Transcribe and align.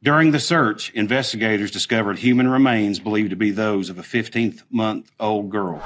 During 0.00 0.30
the 0.30 0.38
search, 0.38 0.92
investigators 0.94 1.72
discovered 1.72 2.18
human 2.18 2.48
remains 2.48 3.00
believed 3.02 3.30
to 3.30 3.36
be 3.36 3.50
those 3.50 3.90
of 3.90 3.98
a 3.98 4.02
15-month-old 4.02 5.50
girl. 5.50 5.80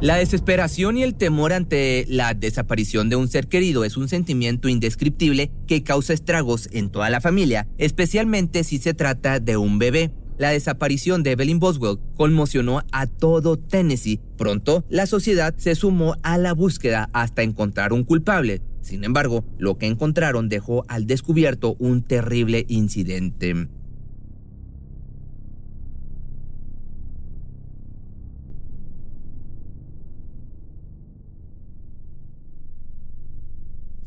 La 0.00 0.16
desesperación 0.16 0.96
y 0.96 1.04
el 1.04 1.14
temor 1.14 1.52
ante 1.52 2.04
la 2.08 2.34
desaparición 2.34 3.08
de 3.08 3.14
un 3.14 3.28
ser 3.28 3.46
querido 3.46 3.84
es 3.84 3.96
un 3.96 4.08
sentimiento 4.08 4.68
indescriptible 4.68 5.52
que 5.68 5.84
causa 5.84 6.12
estragos 6.12 6.68
en 6.72 6.90
toda 6.90 7.08
la 7.08 7.20
familia, 7.20 7.68
especialmente 7.78 8.64
si 8.64 8.78
se 8.78 8.94
trata 8.94 9.38
de 9.38 9.56
un 9.56 9.78
bebé. 9.78 10.10
La 10.38 10.50
desaparición 10.50 11.22
de 11.22 11.30
Evelyn 11.30 11.60
Boswell 11.60 12.00
conmocionó 12.16 12.82
a 12.90 13.06
todo 13.06 13.60
Tennessee. 13.60 14.18
Pronto, 14.36 14.84
la 14.88 15.06
sociedad 15.06 15.54
se 15.56 15.76
sumó 15.76 16.16
a 16.24 16.36
la 16.36 16.52
búsqueda 16.52 17.10
hasta 17.12 17.42
encontrar 17.42 17.92
un 17.92 18.02
culpable. 18.02 18.60
Sin 18.82 19.04
embargo, 19.04 19.44
lo 19.58 19.78
que 19.78 19.86
encontraron 19.86 20.48
dejó 20.48 20.84
al 20.88 21.06
descubierto 21.06 21.76
un 21.78 22.02
terrible 22.02 22.66
incidente. 22.68 23.68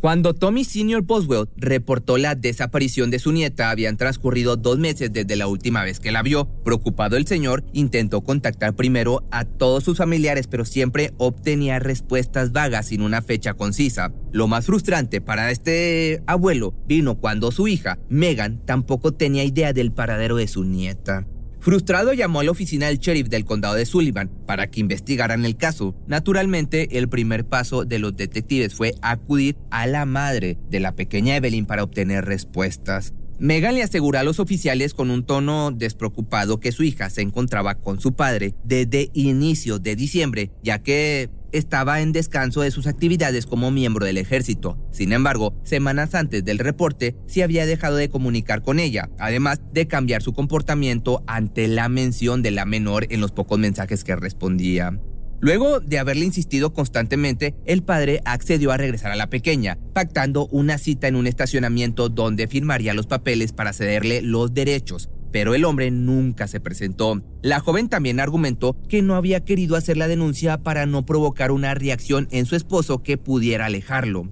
Cuando 0.05 0.35
Tommy 0.35 0.63
Sr. 0.65 1.01
Boswell 1.01 1.49
reportó 1.57 2.19
la 2.19 2.35
desaparición 2.35 3.09
de 3.09 3.17
su 3.17 3.31
nieta, 3.31 3.71
habían 3.71 3.97
transcurrido 3.97 4.55
dos 4.55 4.77
meses 4.77 5.11
desde 5.11 5.35
la 5.35 5.47
última 5.47 5.83
vez 5.83 5.99
que 5.99 6.11
la 6.11 6.21
vio. 6.21 6.45
Preocupado 6.63 7.17
el 7.17 7.25
señor, 7.25 7.63
intentó 7.73 8.21
contactar 8.21 8.75
primero 8.75 9.23
a 9.31 9.45
todos 9.45 9.83
sus 9.83 9.97
familiares, 9.97 10.45
pero 10.45 10.63
siempre 10.63 11.11
obtenía 11.17 11.79
respuestas 11.79 12.51
vagas 12.51 12.89
sin 12.89 13.01
una 13.01 13.23
fecha 13.23 13.55
concisa. 13.55 14.13
Lo 14.31 14.47
más 14.47 14.67
frustrante 14.67 15.21
para 15.21 15.49
este 15.49 16.21
abuelo 16.27 16.75
vino 16.85 17.15
cuando 17.15 17.51
su 17.51 17.67
hija, 17.67 17.97
Megan, 18.07 18.63
tampoco 18.63 19.11
tenía 19.11 19.43
idea 19.43 19.73
del 19.73 19.91
paradero 19.91 20.35
de 20.35 20.47
su 20.47 20.65
nieta. 20.65 21.25
Frustrado 21.65 22.13
llamó 22.13 22.41
a 22.41 22.43
la 22.43 22.51
oficina 22.51 22.85
del 22.85 22.99
sheriff 22.99 23.27
del 23.27 23.43
condado 23.43 23.73
de 23.73 23.87
Sullivan 23.87 24.29
para 24.45 24.69
que 24.69 24.81
investigaran 24.81 25.45
el 25.45 25.57
caso. 25.57 25.95
Naturalmente, 26.05 26.99
el 26.99 27.09
primer 27.09 27.43
paso 27.43 27.85
de 27.85 27.97
los 27.97 28.15
detectives 28.15 28.75
fue 28.75 28.93
acudir 29.01 29.57
a 29.71 29.87
la 29.87 30.05
madre 30.05 30.59
de 30.69 30.79
la 30.79 30.91
pequeña 30.91 31.35
Evelyn 31.35 31.65
para 31.65 31.81
obtener 31.81 32.23
respuestas. 32.23 33.15
Megan 33.39 33.73
le 33.73 33.81
aseguró 33.81 34.19
a 34.19 34.23
los 34.23 34.39
oficiales 34.39 34.93
con 34.93 35.09
un 35.09 35.25
tono 35.25 35.71
despreocupado 35.71 36.59
que 36.59 36.71
su 36.71 36.83
hija 36.83 37.09
se 37.09 37.21
encontraba 37.21 37.73
con 37.73 37.99
su 37.99 38.13
padre 38.13 38.53
desde 38.63 39.09
inicio 39.13 39.79
de 39.79 39.95
diciembre, 39.95 40.51
ya 40.61 40.83
que 40.83 41.31
estaba 41.51 42.01
en 42.01 42.11
descanso 42.11 42.61
de 42.61 42.71
sus 42.71 42.87
actividades 42.87 43.45
como 43.45 43.71
miembro 43.71 44.05
del 44.05 44.17
ejército. 44.17 44.77
Sin 44.91 45.13
embargo, 45.13 45.59
semanas 45.63 46.15
antes 46.15 46.43
del 46.43 46.59
reporte, 46.59 47.15
se 47.27 47.43
había 47.43 47.65
dejado 47.65 47.97
de 47.97 48.09
comunicar 48.09 48.61
con 48.61 48.79
ella, 48.79 49.09
además 49.19 49.61
de 49.73 49.87
cambiar 49.87 50.21
su 50.21 50.33
comportamiento 50.33 51.23
ante 51.27 51.67
la 51.67 51.89
mención 51.89 52.41
de 52.41 52.51
la 52.51 52.65
menor 52.65 53.07
en 53.09 53.21
los 53.21 53.31
pocos 53.31 53.59
mensajes 53.59 54.03
que 54.03 54.15
respondía. 54.15 54.99
Luego 55.41 55.79
de 55.79 55.99
haberle 55.99 56.25
insistido 56.25 56.73
constantemente, 56.73 57.55
el 57.65 57.83
padre 57.83 58.21
accedió 58.25 58.71
a 58.71 58.77
regresar 58.77 59.11
a 59.11 59.15
la 59.15 59.29
pequeña, 59.29 59.77
pactando 59.93 60.47
una 60.47 60.77
cita 60.77 61.07
en 61.07 61.15
un 61.15 61.27
estacionamiento 61.27 62.09
donde 62.09 62.47
firmaría 62.47 62.93
los 62.93 63.05
papeles 63.05 63.51
para 63.51 63.73
cederle 63.73 64.21
los 64.21 64.53
derechos, 64.53 65.09
pero 65.35 65.53
el 65.53 65.65
hombre 65.65 65.91
nunca 65.91 66.47
se 66.47 66.61
presentó. 66.61 67.21
La 67.41 67.59
joven 67.59 67.89
también 67.89 68.21
argumentó 68.21 68.73
que 68.87 69.01
no 69.01 69.15
había 69.15 69.43
querido 69.43 69.75
hacer 69.75 69.97
la 69.97 70.07
denuncia 70.07 70.59
para 70.59 70.85
no 70.85 71.05
provocar 71.05 71.51
una 71.51 71.73
reacción 71.73 72.29
en 72.31 72.45
su 72.45 72.55
esposo 72.55 73.03
que 73.03 73.17
pudiera 73.17 73.65
alejarlo. 73.65 74.29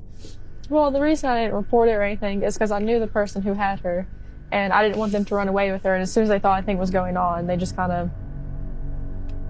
Well, 0.69 0.93
the 0.93 1.01
reason 1.01 1.29
I 1.29 1.41
didn't 1.41 1.57
report 1.57 1.89
it 1.89 1.95
or 1.95 2.03
anything 2.03 2.41
is 2.47 2.57
because 2.57 2.71
I 2.71 2.81
knew 2.81 3.01
the 3.01 3.11
person 3.11 3.45
who 3.45 3.53
had 3.53 3.81
her, 3.81 4.07
and 4.53 4.71
I 4.71 4.81
didn't 4.81 4.97
want 4.97 5.11
them 5.11 5.25
to 5.25 5.35
run 5.35 5.49
away 5.49 5.73
with 5.73 5.83
her. 5.83 5.93
And 5.93 6.01
as 6.01 6.09
soon 6.09 6.23
as 6.23 6.29
they 6.29 6.39
thought 6.39 6.57
anything 6.59 6.77
was 6.77 6.89
going 6.89 7.17
on, 7.17 7.47
they 7.47 7.57
just 7.57 7.75
kind 7.75 7.91
of 7.91 8.09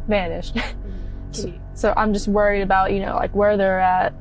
vanished. 0.08 0.58
so 1.76 1.94
I'm 1.96 2.14
just 2.14 2.28
worried 2.28 2.64
about, 2.64 2.92
you 2.94 3.00
know, 3.00 3.14
like 3.14 3.36
where 3.36 3.58
they're 3.58 3.80
at, 3.80 4.16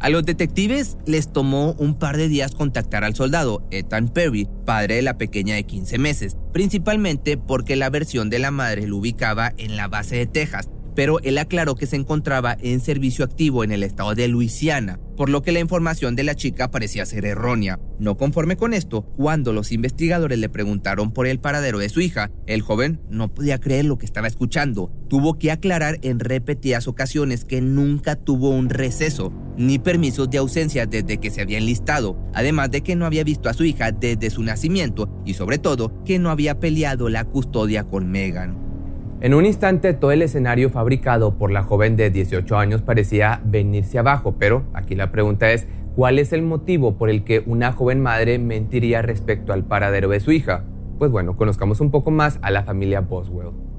a 0.00 0.10
los 0.10 0.24
detectives 0.24 0.96
les 1.06 1.32
tomó 1.32 1.74
un 1.78 1.98
par 1.98 2.16
de 2.16 2.28
días 2.28 2.54
contactar 2.54 3.04
al 3.04 3.14
soldado 3.14 3.66
Ethan 3.70 4.08
Perry, 4.08 4.48
padre 4.64 4.96
de 4.96 5.02
la 5.02 5.18
pequeña 5.18 5.56
de 5.56 5.64
15 5.64 5.98
meses, 5.98 6.36
principalmente 6.52 7.36
porque 7.36 7.76
la 7.76 7.90
versión 7.90 8.30
de 8.30 8.38
la 8.38 8.50
madre 8.50 8.86
lo 8.86 8.98
ubicaba 8.98 9.52
en 9.56 9.76
la 9.76 9.88
base 9.88 10.16
de 10.16 10.26
Texas, 10.26 10.68
pero 10.94 11.20
él 11.20 11.38
aclaró 11.38 11.74
que 11.74 11.86
se 11.86 11.96
encontraba 11.96 12.56
en 12.60 12.80
servicio 12.80 13.24
activo 13.24 13.64
en 13.64 13.72
el 13.72 13.82
estado 13.82 14.14
de 14.14 14.28
Luisiana, 14.28 14.98
por 15.16 15.28
lo 15.28 15.42
que 15.42 15.52
la 15.52 15.60
información 15.60 16.16
de 16.16 16.24
la 16.24 16.34
chica 16.34 16.70
parecía 16.70 17.06
ser 17.06 17.24
errónea. 17.24 17.78
No 17.98 18.16
conforme 18.16 18.56
con 18.56 18.72
esto, 18.72 19.02
cuando 19.16 19.52
los 19.52 19.72
investigadores 19.72 20.38
le 20.38 20.48
preguntaron 20.48 21.12
por 21.12 21.26
el 21.26 21.40
paradero 21.40 21.78
de 21.78 21.88
su 21.88 22.00
hija, 22.00 22.30
el 22.46 22.62
joven 22.62 23.00
no 23.10 23.32
podía 23.32 23.58
creer 23.58 23.84
lo 23.84 23.98
que 23.98 24.06
estaba 24.06 24.28
escuchando. 24.28 24.90
Tuvo 25.08 25.38
que 25.38 25.50
aclarar 25.50 25.98
en 26.02 26.20
repetidas 26.20 26.88
ocasiones 26.88 27.44
que 27.44 27.60
nunca 27.60 28.16
tuvo 28.16 28.50
un 28.50 28.70
receso 28.70 29.32
ni 29.56 29.78
permisos 29.78 30.30
de 30.30 30.38
ausencia 30.38 30.86
desde 30.86 31.18
que 31.18 31.30
se 31.30 31.42
había 31.42 31.58
enlistado, 31.58 32.18
además 32.32 32.70
de 32.70 32.80
que 32.80 32.96
no 32.96 33.04
había 33.04 33.24
visto 33.24 33.48
a 33.48 33.54
su 33.54 33.64
hija 33.64 33.92
desde 33.92 34.30
su 34.30 34.42
nacimiento 34.42 35.22
y 35.26 35.34
sobre 35.34 35.58
todo 35.58 36.02
que 36.04 36.18
no 36.18 36.30
había 36.30 36.58
peleado 36.58 37.10
la 37.10 37.24
custodia 37.24 37.84
con 37.84 38.10
Megan. 38.10 38.69
En 39.22 39.34
un 39.34 39.44
instante 39.44 39.92
todo 39.92 40.12
el 40.12 40.22
escenario 40.22 40.70
fabricado 40.70 41.34
por 41.36 41.50
la 41.50 41.62
joven 41.62 41.94
de 41.94 42.08
18 42.08 42.56
años 42.56 42.80
parecía 42.80 43.42
venirse 43.44 43.98
abajo, 43.98 44.36
pero 44.38 44.64
aquí 44.72 44.94
la 44.94 45.12
pregunta 45.12 45.50
es, 45.50 45.66
¿cuál 45.94 46.18
es 46.18 46.32
el 46.32 46.40
motivo 46.40 46.96
por 46.96 47.10
el 47.10 47.22
que 47.22 47.42
una 47.44 47.72
joven 47.72 48.00
madre 48.00 48.38
mentiría 48.38 49.02
respecto 49.02 49.52
al 49.52 49.64
paradero 49.64 50.08
de 50.08 50.20
su 50.20 50.32
hija? 50.32 50.64
Pues 50.98 51.10
bueno, 51.10 51.36
conozcamos 51.36 51.82
un 51.82 51.90
poco 51.90 52.10
más 52.10 52.38
a 52.40 52.50
la 52.50 52.62
familia 52.62 53.02
Boswell. 53.02 53.69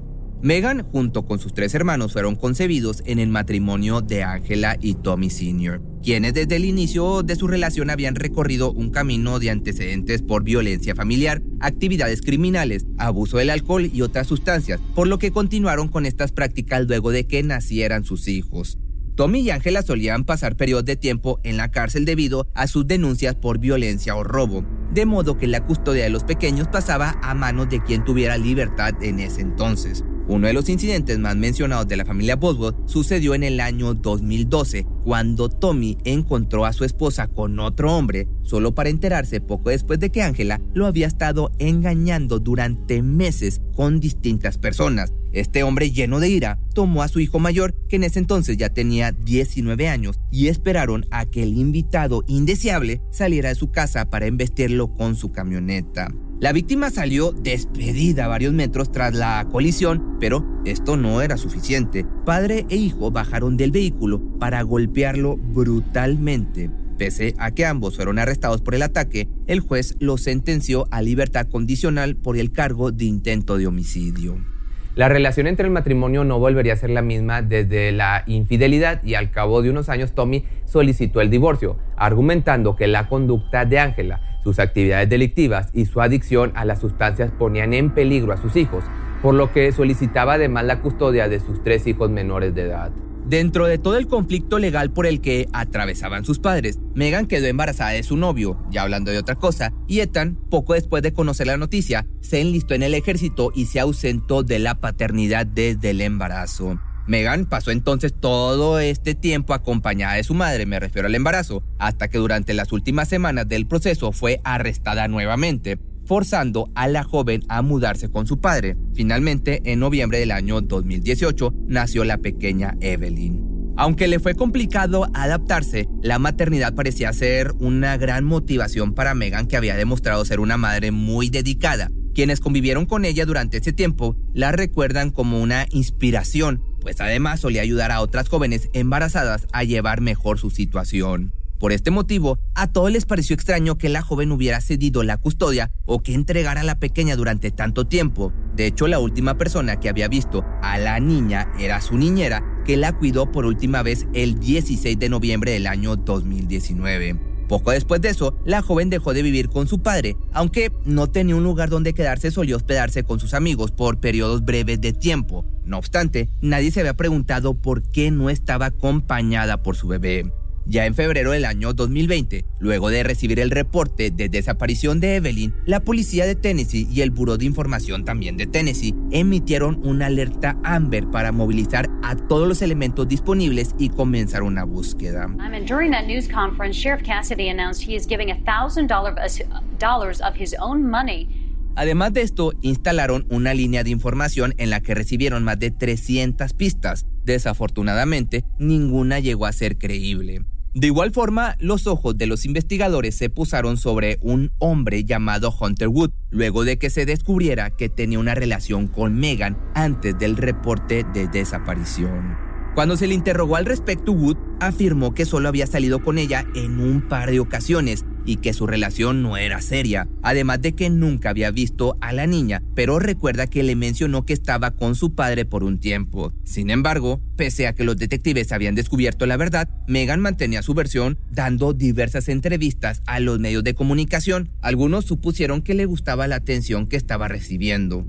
Megan 0.42 0.82
junto 0.82 1.24
con 1.24 1.38
sus 1.38 1.54
tres 1.54 1.72
hermanos 1.72 2.14
fueron 2.14 2.34
concebidos 2.34 3.04
en 3.06 3.20
el 3.20 3.28
matrimonio 3.28 4.00
de 4.00 4.24
Angela 4.24 4.76
y 4.80 4.94
Tommy 4.94 5.30
Sr., 5.30 5.80
quienes 6.02 6.34
desde 6.34 6.56
el 6.56 6.64
inicio 6.64 7.22
de 7.22 7.36
su 7.36 7.46
relación 7.46 7.90
habían 7.90 8.16
recorrido 8.16 8.72
un 8.72 8.90
camino 8.90 9.38
de 9.38 9.50
antecedentes 9.50 10.20
por 10.20 10.42
violencia 10.42 10.96
familiar, 10.96 11.42
actividades 11.60 12.22
criminales, 12.22 12.86
abuso 12.98 13.38
del 13.38 13.50
alcohol 13.50 13.88
y 13.94 14.02
otras 14.02 14.26
sustancias, 14.26 14.80
por 14.96 15.06
lo 15.06 15.20
que 15.20 15.30
continuaron 15.30 15.86
con 15.86 16.06
estas 16.06 16.32
prácticas 16.32 16.88
luego 16.88 17.12
de 17.12 17.24
que 17.28 17.44
nacieran 17.44 18.04
sus 18.04 18.26
hijos. 18.26 18.80
Tommy 19.14 19.42
y 19.42 19.50
Angela 19.50 19.82
solían 19.82 20.24
pasar 20.24 20.56
periodos 20.56 20.86
de 20.86 20.96
tiempo 20.96 21.38
en 21.44 21.56
la 21.56 21.70
cárcel 21.70 22.04
debido 22.04 22.48
a 22.54 22.66
sus 22.66 22.88
denuncias 22.88 23.36
por 23.36 23.60
violencia 23.60 24.16
o 24.16 24.24
robo, 24.24 24.64
de 24.92 25.06
modo 25.06 25.38
que 25.38 25.46
la 25.46 25.64
custodia 25.64 26.02
de 26.02 26.10
los 26.10 26.24
pequeños 26.24 26.66
pasaba 26.66 27.16
a 27.22 27.32
manos 27.32 27.68
de 27.68 27.80
quien 27.80 28.04
tuviera 28.04 28.38
libertad 28.38 28.94
en 29.02 29.20
ese 29.20 29.42
entonces. 29.42 30.02
Uno 30.28 30.46
de 30.46 30.52
los 30.52 30.68
incidentes 30.68 31.18
más 31.18 31.34
mencionados 31.34 31.88
de 31.88 31.96
la 31.96 32.04
familia 32.04 32.36
Boswell 32.36 32.76
sucedió 32.86 33.34
en 33.34 33.42
el 33.42 33.60
año 33.60 33.94
2012, 33.94 34.86
cuando 35.04 35.48
Tommy 35.48 35.98
encontró 36.04 36.64
a 36.64 36.72
su 36.72 36.84
esposa 36.84 37.26
con 37.26 37.58
otro 37.58 37.92
hombre, 37.96 38.28
solo 38.42 38.72
para 38.72 38.88
enterarse 38.88 39.40
poco 39.40 39.70
después 39.70 39.98
de 39.98 40.10
que 40.10 40.22
Angela 40.22 40.60
lo 40.74 40.86
había 40.86 41.08
estado 41.08 41.50
engañando 41.58 42.38
durante 42.38 43.02
meses 43.02 43.60
con 43.74 43.98
distintas 43.98 44.58
personas. 44.58 45.12
Este 45.32 45.64
hombre 45.64 45.90
lleno 45.90 46.20
de 46.20 46.28
ira 46.28 46.58
tomó 46.72 47.02
a 47.02 47.08
su 47.08 47.18
hijo 47.18 47.38
mayor, 47.40 47.74
que 47.88 47.96
en 47.96 48.04
ese 48.04 48.20
entonces 48.20 48.56
ya 48.56 48.68
tenía 48.68 49.12
19 49.12 49.88
años, 49.88 50.20
y 50.30 50.48
esperaron 50.48 51.04
a 51.10 51.26
que 51.26 51.42
el 51.42 51.56
invitado 51.56 52.22
indeseable 52.28 53.00
saliera 53.10 53.48
de 53.48 53.54
su 53.56 53.72
casa 53.72 54.08
para 54.08 54.26
embestirlo 54.26 54.94
con 54.94 55.16
su 55.16 55.32
camioneta. 55.32 56.12
La 56.42 56.50
víctima 56.50 56.90
salió 56.90 57.30
despedida 57.30 58.26
varios 58.26 58.52
metros 58.52 58.90
tras 58.90 59.14
la 59.14 59.46
colisión, 59.52 60.16
pero 60.18 60.44
esto 60.64 60.96
no 60.96 61.22
era 61.22 61.36
suficiente. 61.36 62.04
Padre 62.26 62.66
e 62.68 62.74
hijo 62.74 63.12
bajaron 63.12 63.56
del 63.56 63.70
vehículo 63.70 64.20
para 64.40 64.60
golpearlo 64.62 65.36
brutalmente. 65.36 66.68
Pese 66.98 67.36
a 67.38 67.52
que 67.52 67.64
ambos 67.64 67.94
fueron 67.94 68.18
arrestados 68.18 68.60
por 68.60 68.74
el 68.74 68.82
ataque, 68.82 69.28
el 69.46 69.60
juez 69.60 69.94
los 70.00 70.22
sentenció 70.22 70.88
a 70.90 71.00
libertad 71.00 71.46
condicional 71.46 72.16
por 72.16 72.36
el 72.36 72.50
cargo 72.50 72.90
de 72.90 73.04
intento 73.04 73.56
de 73.56 73.68
homicidio. 73.68 74.51
La 74.94 75.08
relación 75.08 75.46
entre 75.46 75.64
el 75.64 75.72
matrimonio 75.72 76.22
no 76.22 76.38
volvería 76.38 76.74
a 76.74 76.76
ser 76.76 76.90
la 76.90 77.00
misma 77.00 77.40
desde 77.40 77.92
la 77.92 78.24
infidelidad 78.26 79.02
y 79.02 79.14
al 79.14 79.30
cabo 79.30 79.62
de 79.62 79.70
unos 79.70 79.88
años 79.88 80.12
Tommy 80.12 80.44
solicitó 80.66 81.22
el 81.22 81.30
divorcio, 81.30 81.78
argumentando 81.96 82.76
que 82.76 82.86
la 82.86 83.08
conducta 83.08 83.64
de 83.64 83.78
Ángela, 83.78 84.20
sus 84.44 84.58
actividades 84.58 85.08
delictivas 85.08 85.70
y 85.72 85.86
su 85.86 86.02
adicción 86.02 86.52
a 86.56 86.66
las 86.66 86.80
sustancias 86.80 87.30
ponían 87.30 87.72
en 87.72 87.88
peligro 87.88 88.34
a 88.34 88.36
sus 88.36 88.54
hijos, 88.54 88.84
por 89.22 89.34
lo 89.34 89.50
que 89.50 89.72
solicitaba 89.72 90.34
además 90.34 90.66
la 90.66 90.80
custodia 90.80 91.26
de 91.26 91.40
sus 91.40 91.62
tres 91.62 91.86
hijos 91.86 92.10
menores 92.10 92.54
de 92.54 92.62
edad. 92.62 92.90
Dentro 93.26 93.66
de 93.66 93.78
todo 93.78 93.96
el 93.96 94.08
conflicto 94.08 94.58
legal 94.58 94.92
por 94.92 95.06
el 95.06 95.20
que 95.20 95.48
atravesaban 95.52 96.24
sus 96.24 96.38
padres, 96.38 96.80
Megan 96.94 97.26
quedó 97.26 97.46
embarazada 97.46 97.90
de 97.90 98.02
su 98.02 98.16
novio, 98.16 98.62
ya 98.70 98.82
hablando 98.82 99.10
de 99.10 99.18
otra 99.18 99.36
cosa, 99.36 99.72
y 99.86 100.00
Ethan, 100.00 100.36
poco 100.50 100.74
después 100.74 101.02
de 101.02 101.12
conocer 101.12 101.46
la 101.46 101.56
noticia, 101.56 102.06
se 102.20 102.40
enlistó 102.40 102.74
en 102.74 102.82
el 102.82 102.94
ejército 102.94 103.52
y 103.54 103.66
se 103.66 103.80
ausentó 103.80 104.42
de 104.42 104.58
la 104.58 104.80
paternidad 104.80 105.46
desde 105.46 105.90
el 105.90 106.00
embarazo. 106.00 106.78
Megan 107.06 107.46
pasó 107.46 107.70
entonces 107.70 108.12
todo 108.12 108.78
este 108.78 109.14
tiempo 109.14 109.54
acompañada 109.54 110.14
de 110.14 110.24
su 110.24 110.34
madre, 110.34 110.66
me 110.66 110.78
refiero 110.78 111.08
al 111.08 111.14
embarazo, 111.14 111.64
hasta 111.78 112.08
que 112.08 112.18
durante 112.18 112.54
las 112.54 112.72
últimas 112.72 113.08
semanas 113.08 113.48
del 113.48 113.66
proceso 113.66 114.12
fue 114.12 114.40
arrestada 114.44 115.08
nuevamente, 115.08 115.78
forzando 116.12 116.70
a 116.74 116.88
la 116.88 117.04
joven 117.04 117.42
a 117.48 117.62
mudarse 117.62 118.10
con 118.10 118.26
su 118.26 118.38
padre. 118.38 118.76
Finalmente, 118.92 119.62
en 119.64 119.78
noviembre 119.78 120.18
del 120.18 120.30
año 120.30 120.60
2018, 120.60 121.54
nació 121.68 122.04
la 122.04 122.18
pequeña 122.18 122.76
Evelyn. 122.82 123.72
Aunque 123.78 124.08
le 124.08 124.20
fue 124.20 124.34
complicado 124.34 125.08
adaptarse, 125.14 125.88
la 126.02 126.18
maternidad 126.18 126.74
parecía 126.74 127.14
ser 127.14 127.52
una 127.60 127.96
gran 127.96 128.26
motivación 128.26 128.92
para 128.92 129.14
Megan 129.14 129.46
que 129.46 129.56
había 129.56 129.74
demostrado 129.74 130.22
ser 130.26 130.40
una 130.40 130.58
madre 130.58 130.90
muy 130.90 131.30
dedicada. 131.30 131.90
Quienes 132.14 132.40
convivieron 132.40 132.84
con 132.84 133.06
ella 133.06 133.24
durante 133.24 133.56
ese 133.56 133.72
tiempo 133.72 134.14
la 134.34 134.52
recuerdan 134.52 135.08
como 135.08 135.40
una 135.40 135.64
inspiración, 135.70 136.62
pues 136.82 137.00
además 137.00 137.40
solía 137.40 137.62
ayudar 137.62 137.90
a 137.90 138.02
otras 138.02 138.28
jóvenes 138.28 138.68
embarazadas 138.74 139.46
a 139.54 139.64
llevar 139.64 140.02
mejor 140.02 140.38
su 140.38 140.50
situación. 140.50 141.32
Por 141.62 141.70
este 141.70 141.92
motivo, 141.92 142.40
a 142.56 142.72
todos 142.72 142.90
les 142.90 143.04
pareció 143.04 143.34
extraño 143.34 143.78
que 143.78 143.88
la 143.88 144.02
joven 144.02 144.32
hubiera 144.32 144.60
cedido 144.60 145.04
la 145.04 145.16
custodia 145.16 145.70
o 145.84 146.02
que 146.02 146.12
entregara 146.12 146.62
a 146.62 146.64
la 146.64 146.80
pequeña 146.80 147.14
durante 147.14 147.52
tanto 147.52 147.86
tiempo. 147.86 148.32
De 148.56 148.66
hecho, 148.66 148.88
la 148.88 148.98
última 148.98 149.38
persona 149.38 149.78
que 149.78 149.88
había 149.88 150.08
visto 150.08 150.44
a 150.60 150.76
la 150.78 150.98
niña 150.98 151.52
era 151.60 151.80
su 151.80 151.96
niñera, 151.96 152.42
que 152.66 152.76
la 152.76 152.98
cuidó 152.98 153.30
por 153.30 153.46
última 153.46 153.84
vez 153.84 154.08
el 154.12 154.40
16 154.40 154.98
de 154.98 155.08
noviembre 155.08 155.52
del 155.52 155.68
año 155.68 155.94
2019. 155.94 157.20
Poco 157.48 157.70
después 157.70 158.00
de 158.00 158.08
eso, 158.08 158.36
la 158.44 158.60
joven 158.60 158.90
dejó 158.90 159.14
de 159.14 159.22
vivir 159.22 159.48
con 159.48 159.68
su 159.68 159.82
padre, 159.82 160.16
aunque 160.32 160.72
no 160.84 161.10
tenía 161.10 161.36
un 161.36 161.44
lugar 161.44 161.68
donde 161.68 161.94
quedarse, 161.94 162.32
solía 162.32 162.56
hospedarse 162.56 163.04
con 163.04 163.20
sus 163.20 163.34
amigos 163.34 163.70
por 163.70 164.00
periodos 164.00 164.44
breves 164.44 164.80
de 164.80 164.92
tiempo. 164.92 165.44
No 165.64 165.78
obstante, 165.78 166.28
nadie 166.40 166.72
se 166.72 166.80
había 166.80 166.94
preguntado 166.94 167.54
por 167.54 167.84
qué 167.84 168.10
no 168.10 168.30
estaba 168.30 168.66
acompañada 168.66 169.62
por 169.62 169.76
su 169.76 169.86
bebé. 169.86 170.32
Ya 170.64 170.86
en 170.86 170.94
febrero 170.94 171.32
del 171.32 171.44
año 171.44 171.72
2020, 171.72 172.44
luego 172.60 172.88
de 172.88 173.02
recibir 173.02 173.40
el 173.40 173.50
reporte 173.50 174.10
de 174.10 174.28
desaparición 174.28 175.00
de 175.00 175.16
Evelyn, 175.16 175.54
la 175.66 175.80
policía 175.80 176.24
de 176.24 176.34
Tennessee 176.36 176.86
y 176.90 177.00
el 177.00 177.10
Buró 177.10 177.36
de 177.36 177.44
Información 177.44 178.04
también 178.04 178.36
de 178.36 178.46
Tennessee 178.46 178.94
emitieron 179.10 179.80
una 179.84 180.06
alerta 180.06 180.56
Amber 180.62 181.10
para 181.10 181.32
movilizar 181.32 181.90
a 182.02 182.16
todos 182.16 182.46
los 182.46 182.62
elementos 182.62 183.08
disponibles 183.08 183.74
y 183.78 183.88
comenzar 183.88 184.42
una 184.42 184.64
búsqueda. 184.64 185.26
during 185.66 185.90
that 185.90 186.06
news 186.06 186.28
conference, 186.28 186.78
Sheriff 186.78 187.02
Cassidy 187.02 187.48
announced 187.48 187.82
he 187.86 187.96
is 187.96 188.06
giving 188.06 188.28
$1,000 188.28 190.20
of 190.20 190.36
his 190.36 190.54
own 190.60 190.88
money 190.88 191.28
Además 191.74 192.12
de 192.12 192.20
esto, 192.20 192.52
instalaron 192.60 193.26
una 193.30 193.54
línea 193.54 193.82
de 193.82 193.90
información 193.90 194.54
en 194.58 194.68
la 194.68 194.80
que 194.80 194.94
recibieron 194.94 195.42
más 195.42 195.58
de 195.58 195.70
300 195.70 196.52
pistas. 196.52 197.06
Desafortunadamente, 197.24 198.44
ninguna 198.58 199.20
llegó 199.20 199.46
a 199.46 199.52
ser 199.52 199.78
creíble. 199.78 200.42
De 200.74 200.86
igual 200.86 201.10
forma, 201.10 201.54
los 201.58 201.86
ojos 201.86 202.16
de 202.16 202.26
los 202.26 202.46
investigadores 202.46 203.14
se 203.14 203.28
pusaron 203.28 203.76
sobre 203.76 204.16
un 204.22 204.52
hombre 204.58 205.04
llamado 205.04 205.54
Hunter 205.60 205.88
Wood, 205.88 206.12
luego 206.30 206.64
de 206.64 206.78
que 206.78 206.88
se 206.88 207.04
descubriera 207.04 207.68
que 207.76 207.90
tenía 207.90 208.18
una 208.18 208.34
relación 208.34 208.86
con 208.86 209.14
Megan 209.14 209.58
antes 209.74 210.18
del 210.18 210.38
reporte 210.38 211.04
de 211.12 211.28
desaparición. 211.28 212.38
Cuando 212.74 212.96
se 212.96 213.06
le 213.06 213.12
interrogó 213.12 213.56
al 213.56 213.66
respecto, 213.66 214.12
Wood 214.12 214.38
afirmó 214.60 215.12
que 215.12 215.26
solo 215.26 215.48
había 215.48 215.66
salido 215.66 216.02
con 216.02 216.16
ella 216.16 216.46
en 216.54 216.80
un 216.80 217.06
par 217.06 217.30
de 217.30 217.40
ocasiones 217.40 218.06
y 218.24 218.36
que 218.36 218.52
su 218.52 218.66
relación 218.66 219.22
no 219.22 219.36
era 219.36 219.60
seria, 219.60 220.08
además 220.22 220.60
de 220.60 220.72
que 220.74 220.90
nunca 220.90 221.30
había 221.30 221.50
visto 221.50 221.96
a 222.00 222.12
la 222.12 222.26
niña, 222.26 222.62
pero 222.74 222.98
recuerda 222.98 223.46
que 223.46 223.62
le 223.62 223.76
mencionó 223.76 224.24
que 224.24 224.32
estaba 224.32 224.72
con 224.72 224.94
su 224.94 225.14
padre 225.14 225.44
por 225.44 225.64
un 225.64 225.78
tiempo. 225.78 226.32
Sin 226.44 226.70
embargo, 226.70 227.20
pese 227.36 227.66
a 227.66 227.74
que 227.74 227.84
los 227.84 227.96
detectives 227.96 228.52
habían 228.52 228.74
descubierto 228.74 229.26
la 229.26 229.36
verdad, 229.36 229.68
Megan 229.86 230.20
mantenía 230.20 230.62
su 230.62 230.74
versión 230.74 231.18
dando 231.30 231.72
diversas 231.72 232.28
entrevistas 232.28 233.02
a 233.06 233.20
los 233.20 233.38
medios 233.38 233.64
de 233.64 233.74
comunicación. 233.74 234.50
Algunos 234.60 235.04
supusieron 235.04 235.62
que 235.62 235.74
le 235.74 235.86
gustaba 235.86 236.26
la 236.26 236.36
atención 236.36 236.86
que 236.86 236.96
estaba 236.96 237.28
recibiendo. 237.28 238.04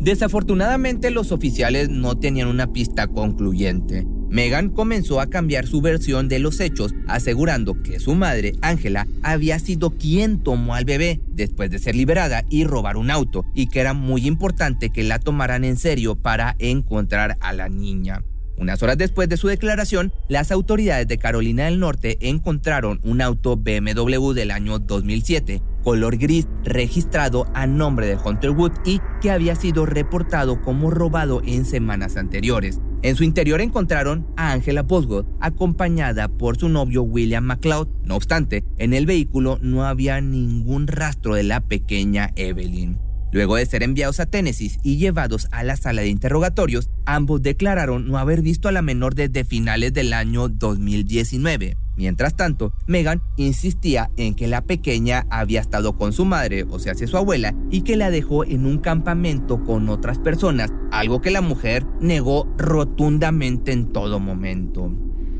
Desafortunadamente 0.00 1.10
los 1.10 1.30
oficiales 1.30 1.88
no 1.88 2.18
tenían 2.18 2.48
una 2.48 2.72
pista 2.72 3.06
concluyente. 3.06 4.04
Megan 4.32 4.70
comenzó 4.70 5.20
a 5.20 5.26
cambiar 5.26 5.66
su 5.66 5.82
versión 5.82 6.26
de 6.26 6.38
los 6.38 6.58
hechos, 6.60 6.94
asegurando 7.06 7.82
que 7.82 8.00
su 8.00 8.14
madre, 8.14 8.54
Angela, 8.62 9.06
había 9.22 9.58
sido 9.58 9.90
quien 9.90 10.42
tomó 10.42 10.74
al 10.74 10.86
bebé 10.86 11.20
después 11.28 11.70
de 11.70 11.78
ser 11.78 11.94
liberada 11.94 12.42
y 12.48 12.64
robar 12.64 12.96
un 12.96 13.10
auto, 13.10 13.44
y 13.54 13.66
que 13.66 13.80
era 13.80 13.92
muy 13.92 14.26
importante 14.26 14.88
que 14.88 15.02
la 15.02 15.18
tomaran 15.18 15.64
en 15.64 15.76
serio 15.76 16.14
para 16.14 16.56
encontrar 16.58 17.36
a 17.40 17.52
la 17.52 17.68
niña. 17.68 18.24
Unas 18.56 18.82
horas 18.82 18.96
después 18.96 19.28
de 19.28 19.36
su 19.36 19.48
declaración, 19.48 20.14
las 20.28 20.50
autoridades 20.50 21.06
de 21.08 21.18
Carolina 21.18 21.66
del 21.66 21.78
Norte 21.78 22.16
encontraron 22.22 23.00
un 23.02 23.20
auto 23.20 23.58
BMW 23.58 24.32
del 24.32 24.50
año 24.50 24.78
2007, 24.78 25.60
color 25.84 26.16
gris, 26.16 26.48
registrado 26.64 27.46
a 27.52 27.66
nombre 27.66 28.06
de 28.06 28.16
Hunter 28.16 28.52
Wood 28.52 28.72
y 28.86 28.98
que 29.20 29.30
había 29.30 29.56
sido 29.56 29.84
reportado 29.84 30.62
como 30.62 30.90
robado 30.90 31.42
en 31.44 31.66
semanas 31.66 32.16
anteriores. 32.16 32.80
En 33.02 33.16
su 33.16 33.24
interior 33.24 33.60
encontraron 33.60 34.26
a 34.36 34.52
Angela 34.52 34.82
Boswell 34.82 35.26
acompañada 35.40 36.28
por 36.28 36.56
su 36.56 36.68
novio 36.68 37.02
William 37.02 37.44
McLeod. 37.44 37.88
No 38.04 38.14
obstante, 38.14 38.64
en 38.78 38.94
el 38.94 39.06
vehículo 39.06 39.58
no 39.60 39.84
había 39.84 40.20
ningún 40.20 40.86
rastro 40.86 41.34
de 41.34 41.42
la 41.42 41.60
pequeña 41.60 42.30
Evelyn. 42.36 42.98
Luego 43.32 43.56
de 43.56 43.66
ser 43.66 43.82
enviados 43.82 44.20
a 44.20 44.26
Tennessee 44.26 44.78
y 44.84 44.98
llevados 44.98 45.48
a 45.50 45.64
la 45.64 45.76
sala 45.76 46.02
de 46.02 46.08
interrogatorios, 46.08 46.90
ambos 47.04 47.42
declararon 47.42 48.06
no 48.06 48.18
haber 48.18 48.42
visto 48.42 48.68
a 48.68 48.72
la 48.72 48.82
menor 48.82 49.14
desde 49.14 49.44
finales 49.44 49.92
del 49.94 50.12
año 50.12 50.48
2019. 50.48 51.76
Mientras 51.96 52.34
tanto, 52.34 52.72
Megan 52.86 53.20
insistía 53.36 54.10
en 54.16 54.34
que 54.34 54.46
la 54.46 54.62
pequeña 54.62 55.26
había 55.30 55.60
estado 55.60 55.96
con 55.96 56.12
su 56.12 56.24
madre, 56.24 56.64
o 56.64 56.78
sea, 56.78 56.94
su 56.94 57.16
abuela, 57.16 57.54
y 57.70 57.82
que 57.82 57.96
la 57.96 58.10
dejó 58.10 58.44
en 58.44 58.66
un 58.66 58.78
campamento 58.78 59.62
con 59.64 59.88
otras 59.88 60.18
personas, 60.18 60.72
algo 60.90 61.20
que 61.20 61.30
la 61.30 61.40
mujer 61.42 61.84
negó 62.00 62.46
rotundamente 62.56 63.72
en 63.72 63.92
todo 63.92 64.18
momento. 64.20 64.88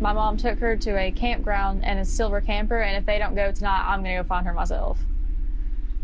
My 0.00 0.12
mom 0.12 0.36
took 0.36 0.60
her 0.60 0.76
to 0.78 0.98
a 0.98 1.12
campground 1.12 1.84
and 1.84 2.00
a 2.00 2.04
silver 2.04 2.42
camper, 2.42 2.82
and 2.82 2.98
if 2.98 3.06
they 3.06 3.18
don't 3.18 3.36
go 3.36 3.52
tonight, 3.52 3.84
I'm 3.86 4.02
going 4.02 4.16
to 4.16 4.22
go 4.22 4.28
find 4.28 4.46
her 4.46 4.52
myself. 4.52 4.98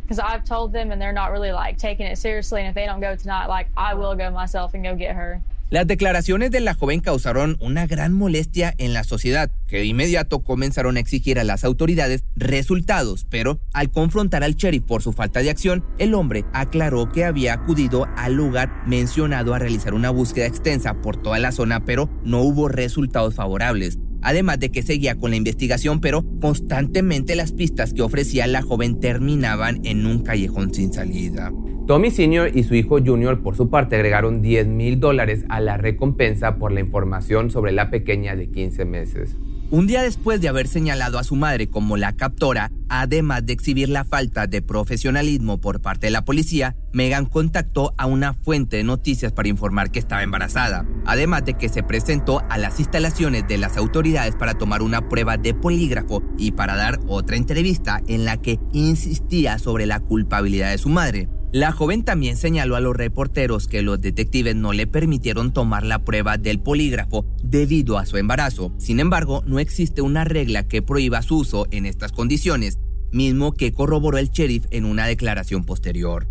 because 0.09 0.19
I've 0.21 0.43
told 0.43 0.73
them 0.73 0.91
and 0.91 1.01
they're 1.01 1.13
not 1.13 1.33
really 1.33 1.53
like 1.53 1.77
taking 1.77 2.07
it 2.07 2.17
seriously. 2.17 2.61
And 2.63 2.71
if 2.71 2.75
they 2.75 2.87
don't 2.87 3.01
go 3.01 3.15
tonight, 3.15 3.47
like 3.47 3.69
I 3.77 3.93
will 3.93 4.15
go 4.15 4.31
myself 4.31 4.73
and 4.73 4.83
go 4.83 4.95
get 4.95 5.15
her. 5.15 5.43
Las 5.71 5.87
declaraciones 5.87 6.51
de 6.51 6.61
la 6.61 6.73
joven 6.73 7.01
causaron 7.01 7.59
una 7.61 7.87
gran 7.87 8.15
molestia 8.15 8.75
en 8.79 8.95
la 8.95 9.05
sociedad, 9.05 9.51
que 9.67 9.77
de 9.77 9.85
inmediato 9.85 10.43
comenzaron 10.43 10.97
a 10.97 11.01
exigir 11.01 11.39
a 11.39 11.45
las 11.45 11.63
autoridades 11.63 12.25
resultados, 12.37 13.27
pero 13.29 13.61
al 13.75 13.91
confrontar 13.91 14.45
al 14.45 14.55
sheriff 14.55 14.85
por 14.85 15.03
su 15.03 15.13
falta 15.13 15.41
de 15.43 15.51
acción, 15.51 15.85
el 15.99 16.15
hombre 16.15 16.47
aclaró 16.55 17.13
que 17.13 17.27
había 17.27 17.53
acudido 17.53 18.07
al 18.17 18.33
lugar 18.33 18.73
mencionado 18.87 19.53
a 19.53 19.59
realizar 19.59 19.93
una 19.93 20.09
búsqueda 20.09 20.47
extensa 20.47 21.03
por 21.03 21.21
toda 21.21 21.39
la 21.39 21.53
zona, 21.53 21.85
pero 21.85 22.09
no 22.25 22.41
hubo 22.41 22.69
resultados 22.69 23.35
favorables 23.35 23.99
además 24.21 24.59
de 24.59 24.71
que 24.71 24.83
seguía 24.83 25.15
con 25.15 25.31
la 25.31 25.37
investigación, 25.37 26.01
pero 26.01 26.25
constantemente 26.41 27.37
las 27.37 27.53
pistas 27.53 27.93
que 27.93 28.03
ofrecía 28.03 28.49
la 28.49 28.63
joven 28.63 28.99
terminaban 28.99 29.81
en 29.85 30.07
un 30.07 30.25
callejón 30.25 30.75
sin 30.75 30.93
salida. 30.93 31.53
Tommy 31.89 32.11
Sr. 32.11 32.55
y 32.55 32.65
su 32.65 32.75
hijo 32.75 32.99
Junior, 33.03 33.43
por 33.43 33.57
su 33.57 33.71
parte, 33.71 33.97
agregaron 33.97 34.43
10 34.43 34.67
mil 34.67 35.01
dólares 35.01 35.47
a 35.49 35.59
la 35.59 35.79
recompensa 35.79 36.57
por 36.57 36.71
la 36.71 36.81
información 36.81 37.51
sobre 37.51 37.73
la 37.73 37.89
pequeña 37.89 38.37
de 38.37 38.51
15 38.51 38.85
meses. 38.85 39.37
Un 39.71 39.87
día 39.87 40.03
después 40.03 40.43
de 40.43 40.49
haber 40.49 40.69
señalado 40.69 41.19
a 41.19 41.25
su 41.25 41.35
madre 41.35 41.71
como 41.71 41.97
la 41.97 42.15
captora, 42.15 42.71
además 42.91 43.47
de 43.47 43.55
exhibir 43.55 43.89
la 43.89 44.05
falta 44.05 44.47
de 44.47 44.61
profesionalismo 44.61 45.63
por 45.63 45.81
parte 45.81 46.09
de 46.09 46.11
la 46.11 46.27
policía, 46.27 46.77
Megan 46.93 47.25
contactó 47.25 47.95
a 47.97 48.05
una 48.05 48.35
fuente 48.35 48.77
de 48.77 48.85
noticias 48.85 49.33
para 49.33 49.49
informar 49.49 49.91
que 49.91 49.99
estaba 49.99 50.23
embarazada, 50.23 50.87
además 51.07 51.47
de 51.47 51.55
que 51.55 51.71
se 51.71 51.83
presentó 51.83 52.43
a 52.51 52.59
las 52.59 52.81
instalaciones 52.81 53.49
de 53.49 53.57
las 53.57 53.79
autoridades 53.79 54.37
para 54.37 54.59
tomar 54.59 54.83
una 54.83 55.09
prueba 55.09 55.39
de 55.39 55.55
polígrafo 55.55 56.23
y 56.37 56.51
para 56.51 56.77
dar 56.77 57.01
otra 57.07 57.37
entrevista 57.37 58.03
en 58.09 58.27
la 58.27 58.37
que 58.37 58.59
insistía 58.75 59.59
sobre 59.59 59.87
la 59.87 60.01
culpabilidad 60.01 60.71
de 60.71 60.77
su 60.77 60.91
madre. 60.91 61.31
La 61.51 61.73
joven 61.73 62.05
también 62.05 62.37
señaló 62.37 62.77
a 62.77 62.81
los 62.81 62.95
reporteros 62.95 63.69
que 63.69 63.81
los 63.81 63.99
detectives 64.03 64.55
no 64.55 64.75
le 64.75 64.87
permitieron 64.87 65.55
tomar 65.55 65.83
la 65.83 66.05
prueba 66.05 66.37
del 66.37 66.61
polígrafo 66.61 67.25
debido 67.43 67.97
a 67.97 68.05
su 68.05 68.19
embarazo. 68.19 68.71
Sin 68.77 69.01
embargo, 69.01 69.43
no 69.47 69.59
existe 69.59 70.03
una 70.03 70.25
regla 70.25 70.69
que 70.69 70.83
prohíba 70.83 71.23
su 71.23 71.39
uso 71.39 71.67
en 71.71 71.87
estas 71.87 72.13
condiciones, 72.13 72.79
mismo 73.13 73.55
que 73.55 73.73
corroboró 73.73 74.19
el 74.19 74.29
sheriff 74.29 74.67
en 74.71 74.85
una 74.85 75.07
declaración 75.07 75.65
posterior. 75.65 76.29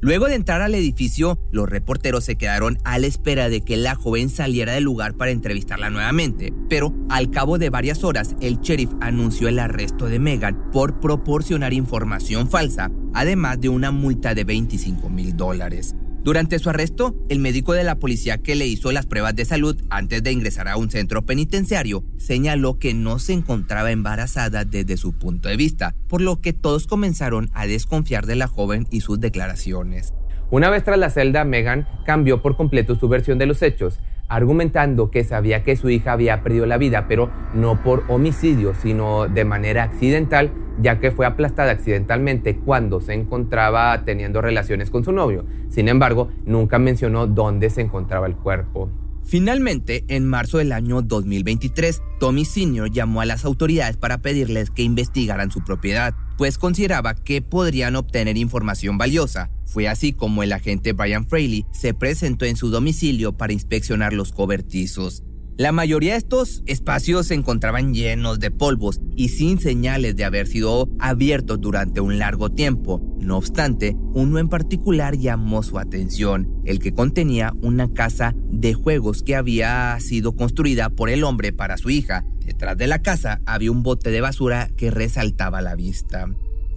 Luego 0.00 0.26
de 0.26 0.36
entrar 0.36 0.62
al 0.62 0.76
edificio, 0.76 1.40
los 1.50 1.68
reporteros 1.68 2.22
se 2.22 2.36
quedaron 2.36 2.78
a 2.84 3.00
la 3.00 3.08
espera 3.08 3.48
de 3.48 3.62
que 3.62 3.76
la 3.76 3.96
joven 3.96 4.30
saliera 4.30 4.74
del 4.74 4.84
lugar 4.84 5.14
para 5.14 5.32
entrevistarla 5.32 5.90
nuevamente, 5.90 6.52
pero 6.68 6.94
al 7.08 7.32
cabo 7.32 7.58
de 7.58 7.68
varias 7.68 8.04
horas 8.04 8.36
el 8.40 8.60
sheriff 8.60 8.92
anunció 9.00 9.48
el 9.48 9.58
arresto 9.58 10.06
de 10.06 10.20
Megan 10.20 10.70
por 10.70 11.00
proporcionar 11.00 11.72
información 11.72 12.48
falsa, 12.48 12.92
además 13.12 13.60
de 13.60 13.70
una 13.70 13.90
multa 13.90 14.36
de 14.36 14.44
25 14.44 15.10
mil 15.10 15.36
dólares. 15.36 15.96
Durante 16.24 16.58
su 16.58 16.68
arresto, 16.68 17.14
el 17.28 17.38
médico 17.38 17.72
de 17.72 17.84
la 17.84 17.98
policía 17.98 18.38
que 18.38 18.56
le 18.56 18.66
hizo 18.66 18.92
las 18.92 19.06
pruebas 19.06 19.36
de 19.36 19.44
salud 19.44 19.80
antes 19.88 20.22
de 20.22 20.32
ingresar 20.32 20.68
a 20.68 20.76
un 20.76 20.90
centro 20.90 21.24
penitenciario 21.24 22.04
señaló 22.16 22.78
que 22.78 22.92
no 22.92 23.18
se 23.18 23.32
encontraba 23.32 23.92
embarazada 23.92 24.64
desde 24.64 24.96
su 24.96 25.12
punto 25.12 25.48
de 25.48 25.56
vista, 25.56 25.94
por 26.08 26.20
lo 26.20 26.40
que 26.40 26.52
todos 26.52 26.86
comenzaron 26.86 27.50
a 27.54 27.66
desconfiar 27.66 28.26
de 28.26 28.36
la 28.36 28.48
joven 28.48 28.86
y 28.90 29.00
sus 29.00 29.20
declaraciones. 29.20 30.12
Una 30.50 30.70
vez 30.70 30.82
tras 30.82 30.98
la 30.98 31.10
celda, 31.10 31.44
Megan 31.44 31.86
cambió 32.04 32.42
por 32.42 32.56
completo 32.56 32.96
su 32.96 33.08
versión 33.08 33.38
de 33.38 33.46
los 33.46 33.62
hechos 33.62 33.98
argumentando 34.28 35.10
que 35.10 35.24
sabía 35.24 35.62
que 35.62 35.76
su 35.76 35.90
hija 35.90 36.12
había 36.12 36.42
perdido 36.42 36.66
la 36.66 36.78
vida, 36.78 37.06
pero 37.08 37.30
no 37.54 37.82
por 37.82 38.04
homicidio, 38.08 38.74
sino 38.74 39.26
de 39.26 39.44
manera 39.44 39.84
accidental, 39.84 40.52
ya 40.80 41.00
que 41.00 41.10
fue 41.10 41.26
aplastada 41.26 41.72
accidentalmente 41.72 42.56
cuando 42.56 43.00
se 43.00 43.14
encontraba 43.14 44.04
teniendo 44.04 44.40
relaciones 44.40 44.90
con 44.90 45.04
su 45.04 45.12
novio. 45.12 45.44
Sin 45.70 45.88
embargo, 45.88 46.30
nunca 46.44 46.78
mencionó 46.78 47.26
dónde 47.26 47.70
se 47.70 47.80
encontraba 47.80 48.26
el 48.26 48.36
cuerpo. 48.36 48.90
Finalmente, 49.24 50.04
en 50.08 50.26
marzo 50.26 50.56
del 50.56 50.72
año 50.72 51.02
2023, 51.02 52.00
Tommy 52.18 52.46
Sr. 52.46 52.90
llamó 52.90 53.20
a 53.20 53.26
las 53.26 53.44
autoridades 53.44 53.98
para 53.98 54.22
pedirles 54.22 54.70
que 54.70 54.82
investigaran 54.82 55.50
su 55.50 55.62
propiedad, 55.62 56.14
pues 56.38 56.56
consideraba 56.56 57.14
que 57.14 57.42
podrían 57.42 57.96
obtener 57.96 58.38
información 58.38 58.96
valiosa. 58.96 59.50
Fue 59.68 59.86
así 59.86 60.14
como 60.14 60.42
el 60.42 60.52
agente 60.52 60.94
Brian 60.94 61.26
Fraley 61.26 61.66
se 61.72 61.92
presentó 61.92 62.46
en 62.46 62.56
su 62.56 62.70
domicilio 62.70 63.36
para 63.36 63.52
inspeccionar 63.52 64.14
los 64.14 64.32
cobertizos. 64.32 65.22
La 65.58 65.72
mayoría 65.72 66.12
de 66.12 66.18
estos 66.18 66.62
espacios 66.66 67.26
se 67.26 67.34
encontraban 67.34 67.92
llenos 67.92 68.38
de 68.38 68.52
polvos 68.52 69.00
y 69.16 69.30
sin 69.30 69.58
señales 69.58 70.14
de 70.14 70.24
haber 70.24 70.46
sido 70.46 70.88
abiertos 71.00 71.60
durante 71.60 72.00
un 72.00 72.18
largo 72.18 72.48
tiempo. 72.48 73.02
No 73.18 73.36
obstante, 73.36 73.96
uno 74.14 74.38
en 74.38 74.48
particular 74.48 75.18
llamó 75.18 75.64
su 75.64 75.80
atención, 75.80 76.48
el 76.64 76.78
que 76.78 76.94
contenía 76.94 77.52
una 77.60 77.92
casa 77.92 78.36
de 78.50 78.72
juegos 78.72 79.24
que 79.24 79.34
había 79.34 79.98
sido 79.98 80.36
construida 80.36 80.90
por 80.90 81.10
el 81.10 81.24
hombre 81.24 81.52
para 81.52 81.76
su 81.76 81.90
hija. 81.90 82.24
Detrás 82.38 82.78
de 82.78 82.86
la 82.86 83.02
casa 83.02 83.42
había 83.44 83.72
un 83.72 83.82
bote 83.82 84.12
de 84.12 84.20
basura 84.20 84.70
que 84.76 84.92
resaltaba 84.92 85.60
la 85.60 85.74
vista. 85.74 86.28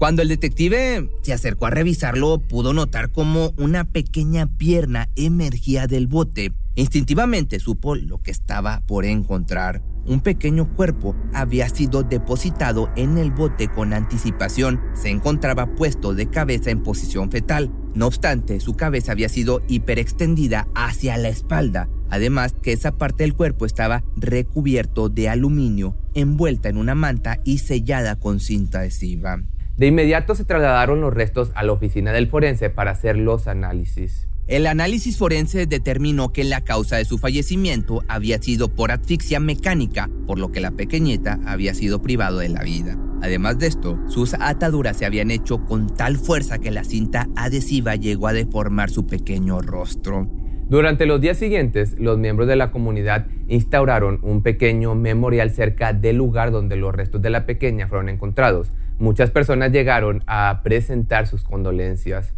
Cuando 0.01 0.23
el 0.23 0.29
detective 0.29 1.11
se 1.21 1.31
acercó 1.31 1.67
a 1.67 1.69
revisarlo, 1.69 2.39
pudo 2.39 2.73
notar 2.73 3.11
como 3.11 3.53
una 3.59 3.83
pequeña 3.83 4.47
pierna 4.47 5.09
emergía 5.15 5.85
del 5.85 6.07
bote. 6.07 6.53
Instintivamente 6.73 7.59
supo 7.59 7.93
lo 7.93 8.19
que 8.19 8.31
estaba 8.31 8.81
por 8.87 9.05
encontrar. 9.05 9.83
Un 10.07 10.21
pequeño 10.21 10.73
cuerpo 10.73 11.15
había 11.35 11.69
sido 11.69 12.01
depositado 12.01 12.89
en 12.95 13.19
el 13.19 13.29
bote 13.29 13.67
con 13.67 13.93
anticipación. 13.93 14.81
Se 14.95 15.11
encontraba 15.11 15.75
puesto 15.75 16.15
de 16.15 16.31
cabeza 16.31 16.71
en 16.71 16.81
posición 16.81 17.29
fetal. 17.29 17.71
No 17.93 18.07
obstante, 18.07 18.59
su 18.59 18.73
cabeza 18.73 19.11
había 19.11 19.29
sido 19.29 19.61
hiperextendida 19.67 20.67
hacia 20.73 21.15
la 21.17 21.29
espalda. 21.29 21.89
Además 22.09 22.55
que 22.59 22.73
esa 22.73 22.97
parte 22.97 23.23
del 23.23 23.35
cuerpo 23.35 23.67
estaba 23.67 24.03
recubierto 24.17 25.09
de 25.09 25.29
aluminio, 25.29 25.95
envuelta 26.15 26.69
en 26.69 26.77
una 26.77 26.95
manta 26.95 27.39
y 27.45 27.59
sellada 27.59 28.15
con 28.15 28.39
cinta 28.39 28.79
adhesiva. 28.79 29.43
De 29.77 29.87
inmediato 29.87 30.35
se 30.35 30.45
trasladaron 30.45 31.01
los 31.01 31.13
restos 31.13 31.51
a 31.55 31.63
la 31.63 31.71
oficina 31.71 32.11
del 32.11 32.27
forense 32.27 32.69
para 32.69 32.91
hacer 32.91 33.17
los 33.17 33.47
análisis. 33.47 34.27
El 34.47 34.67
análisis 34.67 35.17
forense 35.17 35.65
determinó 35.65 36.33
que 36.33 36.43
la 36.43 36.61
causa 36.61 36.97
de 36.97 37.05
su 37.05 37.17
fallecimiento 37.17 38.03
había 38.07 38.41
sido 38.41 38.69
por 38.69 38.91
asfixia 38.91 39.39
mecánica, 39.39 40.09
por 40.27 40.39
lo 40.39 40.51
que 40.51 40.59
la 40.59 40.71
pequeñita 40.71 41.39
había 41.45 41.73
sido 41.73 42.01
privado 42.01 42.39
de 42.39 42.49
la 42.49 42.63
vida. 42.63 42.97
Además 43.21 43.59
de 43.59 43.67
esto, 43.67 43.99
sus 44.07 44.33
ataduras 44.33 44.97
se 44.97 45.05
habían 45.05 45.31
hecho 45.31 45.63
con 45.63 45.95
tal 45.95 46.17
fuerza 46.17 46.59
que 46.59 46.71
la 46.71 46.83
cinta 46.83 47.29
adhesiva 47.35 47.95
llegó 47.95 48.27
a 48.27 48.33
deformar 48.33 48.89
su 48.89 49.05
pequeño 49.05 49.61
rostro. 49.61 50.27
Durante 50.71 51.05
los 51.05 51.19
días 51.19 51.35
siguientes, 51.35 51.99
los 51.99 52.17
miembros 52.17 52.47
de 52.47 52.55
la 52.55 52.71
comunidad 52.71 53.25
instauraron 53.49 54.19
un 54.21 54.41
pequeño 54.41 54.95
memorial 54.95 55.51
cerca 55.51 55.91
del 55.91 56.15
lugar 56.15 56.51
donde 56.51 56.77
los 56.77 56.95
restos 56.95 57.21
de 57.21 57.29
la 57.29 57.45
pequeña 57.45 57.89
fueron 57.89 58.07
encontrados. 58.07 58.71
Muchas 58.97 59.31
personas 59.31 59.73
llegaron 59.73 60.23
a 60.27 60.61
presentar 60.63 61.27
sus 61.27 61.43
condolencias. 61.43 62.33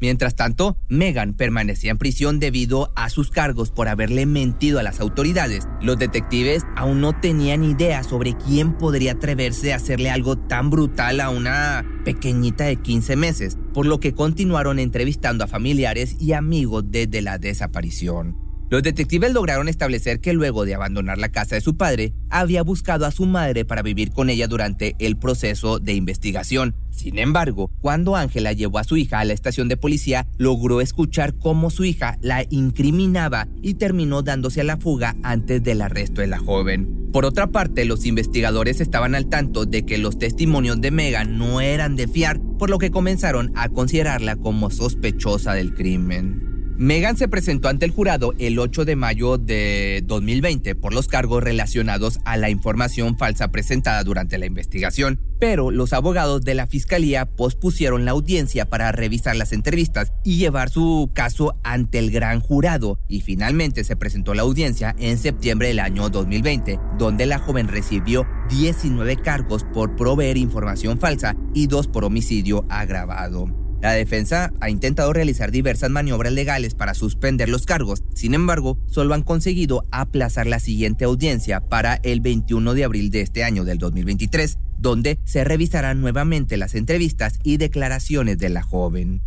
Mientras 0.00 0.34
tanto, 0.34 0.76
Megan 0.88 1.34
permanecía 1.34 1.90
en 1.90 1.98
prisión 1.98 2.40
debido 2.40 2.92
a 2.96 3.10
sus 3.10 3.30
cargos 3.30 3.70
por 3.70 3.88
haberle 3.88 4.26
mentido 4.26 4.78
a 4.78 4.82
las 4.82 5.00
autoridades. 5.00 5.68
Los 5.80 5.98
detectives 5.98 6.64
aún 6.74 7.00
no 7.00 7.18
tenían 7.18 7.64
idea 7.64 8.02
sobre 8.02 8.34
quién 8.34 8.72
podría 8.72 9.12
atreverse 9.12 9.72
a 9.72 9.76
hacerle 9.76 10.10
algo 10.10 10.36
tan 10.36 10.70
brutal 10.70 11.20
a 11.20 11.30
una 11.30 11.84
pequeñita 12.04 12.64
de 12.64 12.76
15 12.76 13.16
meses, 13.16 13.58
por 13.72 13.86
lo 13.86 14.00
que 14.00 14.14
continuaron 14.14 14.78
entrevistando 14.78 15.44
a 15.44 15.48
familiares 15.48 16.16
y 16.20 16.32
amigos 16.32 16.84
desde 16.88 17.22
la 17.22 17.38
desaparición. 17.38 18.45
Los 18.68 18.82
detectives 18.82 19.32
lograron 19.32 19.68
establecer 19.68 20.20
que 20.20 20.32
luego 20.32 20.64
de 20.64 20.74
abandonar 20.74 21.18
la 21.18 21.28
casa 21.28 21.54
de 21.54 21.60
su 21.60 21.76
padre, 21.76 22.12
había 22.30 22.62
buscado 22.62 23.06
a 23.06 23.12
su 23.12 23.24
madre 23.24 23.64
para 23.64 23.82
vivir 23.82 24.10
con 24.10 24.28
ella 24.28 24.48
durante 24.48 24.96
el 24.98 25.16
proceso 25.16 25.78
de 25.78 25.94
investigación. 25.94 26.74
Sin 26.90 27.18
embargo, 27.18 27.70
cuando 27.80 28.16
Ángela 28.16 28.52
llevó 28.52 28.78
a 28.78 28.84
su 28.84 28.96
hija 28.96 29.20
a 29.20 29.24
la 29.24 29.34
estación 29.34 29.68
de 29.68 29.76
policía, 29.76 30.26
logró 30.36 30.80
escuchar 30.80 31.36
cómo 31.36 31.70
su 31.70 31.84
hija 31.84 32.18
la 32.20 32.44
incriminaba 32.50 33.46
y 33.62 33.74
terminó 33.74 34.22
dándose 34.22 34.62
a 34.62 34.64
la 34.64 34.78
fuga 34.78 35.14
antes 35.22 35.62
del 35.62 35.80
arresto 35.80 36.20
de 36.20 36.26
la 36.26 36.38
joven. 36.38 37.10
Por 37.12 37.24
otra 37.24 37.46
parte, 37.46 37.84
los 37.84 38.04
investigadores 38.04 38.80
estaban 38.80 39.14
al 39.14 39.28
tanto 39.28 39.64
de 39.64 39.86
que 39.86 39.96
los 39.96 40.18
testimonios 40.18 40.80
de 40.80 40.90
Megan 40.90 41.38
no 41.38 41.60
eran 41.60 41.94
de 41.94 42.08
fiar, 42.08 42.40
por 42.58 42.68
lo 42.68 42.78
que 42.78 42.90
comenzaron 42.90 43.52
a 43.54 43.68
considerarla 43.68 44.34
como 44.34 44.70
sospechosa 44.70 45.52
del 45.54 45.72
crimen. 45.72 46.55
Megan 46.78 47.16
se 47.16 47.26
presentó 47.26 47.68
ante 47.68 47.86
el 47.86 47.90
jurado 47.90 48.34
el 48.38 48.58
8 48.58 48.84
de 48.84 48.96
mayo 48.96 49.38
de 49.38 50.02
2020 50.04 50.74
por 50.74 50.92
los 50.92 51.08
cargos 51.08 51.42
relacionados 51.42 52.18
a 52.26 52.36
la 52.36 52.50
información 52.50 53.16
falsa 53.16 53.48
presentada 53.48 54.04
durante 54.04 54.36
la 54.36 54.44
investigación, 54.44 55.18
pero 55.40 55.70
los 55.70 55.94
abogados 55.94 56.44
de 56.44 56.54
la 56.54 56.66
fiscalía 56.66 57.24
pospusieron 57.24 58.04
la 58.04 58.10
audiencia 58.10 58.66
para 58.66 58.92
revisar 58.92 59.36
las 59.36 59.54
entrevistas 59.54 60.12
y 60.22 60.36
llevar 60.36 60.68
su 60.68 61.10
caso 61.14 61.58
ante 61.64 61.98
el 61.98 62.10
gran 62.10 62.40
jurado 62.40 62.98
y 63.08 63.22
finalmente 63.22 63.82
se 63.82 63.96
presentó 63.96 64.34
la 64.34 64.42
audiencia 64.42 64.94
en 64.98 65.16
septiembre 65.16 65.68
del 65.68 65.80
año 65.80 66.10
2020, 66.10 66.78
donde 66.98 67.24
la 67.24 67.38
joven 67.38 67.68
recibió 67.68 68.26
19 68.50 69.16
cargos 69.16 69.64
por 69.72 69.96
proveer 69.96 70.36
información 70.36 70.98
falsa 70.98 71.36
y 71.54 71.68
dos 71.68 71.88
por 71.88 72.04
homicidio 72.04 72.66
agravado. 72.68 73.65
La 73.80 73.92
defensa 73.92 74.52
ha 74.60 74.70
intentado 74.70 75.12
realizar 75.12 75.50
diversas 75.50 75.90
maniobras 75.90 76.32
legales 76.32 76.74
para 76.74 76.94
suspender 76.94 77.48
los 77.48 77.66
cargos, 77.66 78.02
sin 78.14 78.32
embargo, 78.34 78.78
solo 78.86 79.14
han 79.14 79.22
conseguido 79.22 79.84
aplazar 79.90 80.46
la 80.46 80.60
siguiente 80.60 81.04
audiencia 81.04 81.60
para 81.60 81.96
el 82.02 82.20
21 82.20 82.74
de 82.74 82.84
abril 82.84 83.10
de 83.10 83.20
este 83.20 83.44
año 83.44 83.64
del 83.64 83.78
2023, 83.78 84.58
donde 84.78 85.18
se 85.24 85.44
revisarán 85.44 86.00
nuevamente 86.00 86.56
las 86.56 86.74
entrevistas 86.74 87.38
y 87.42 87.58
declaraciones 87.58 88.38
de 88.38 88.48
la 88.48 88.62
joven. 88.62 89.20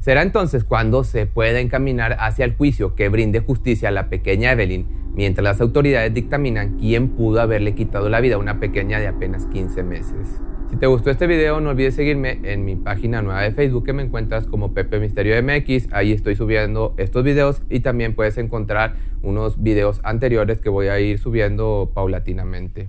Será 0.00 0.22
entonces 0.22 0.64
cuando 0.64 1.04
se 1.04 1.26
pueda 1.26 1.60
encaminar 1.60 2.16
hacia 2.18 2.44
el 2.44 2.56
juicio 2.56 2.96
que 2.96 3.08
brinde 3.08 3.38
justicia 3.38 3.90
a 3.90 3.92
la 3.92 4.08
pequeña 4.08 4.50
Evelyn, 4.50 4.86
mientras 5.14 5.44
las 5.44 5.60
autoridades 5.60 6.12
dictaminan 6.12 6.78
quién 6.78 7.10
pudo 7.10 7.40
haberle 7.40 7.74
quitado 7.74 8.08
la 8.08 8.20
vida 8.20 8.34
a 8.34 8.38
una 8.38 8.58
pequeña 8.58 8.98
de 8.98 9.06
apenas 9.06 9.46
15 9.46 9.82
meses. 9.84 10.40
Si 10.72 10.78
te 10.78 10.86
gustó 10.86 11.10
este 11.10 11.26
video, 11.26 11.60
no 11.60 11.68
olvides 11.68 11.94
seguirme 11.94 12.40
en 12.44 12.64
mi 12.64 12.76
página 12.76 13.20
nueva 13.20 13.42
de 13.42 13.52
Facebook 13.52 13.84
que 13.84 13.92
me 13.92 14.02
encuentras 14.02 14.46
como 14.46 14.72
Pepe 14.72 15.00
Misterio 15.00 15.40
MX. 15.42 15.92
Ahí 15.92 16.12
estoy 16.12 16.34
subiendo 16.34 16.94
estos 16.96 17.22
videos 17.24 17.60
y 17.68 17.80
también 17.80 18.14
puedes 18.14 18.38
encontrar 18.38 18.94
unos 19.22 19.62
videos 19.62 20.00
anteriores 20.02 20.62
que 20.62 20.70
voy 20.70 20.86
a 20.86 20.98
ir 20.98 21.18
subiendo 21.18 21.92
paulatinamente. 21.92 22.88